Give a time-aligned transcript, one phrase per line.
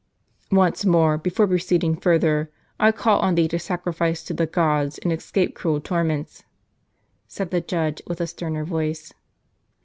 [0.51, 5.13] "Once more, before proceeding further, I call on thee to sacrifice to the gods, and
[5.13, 6.43] escape cruel torments,"
[7.27, 9.13] said the judge, with a sterner voice.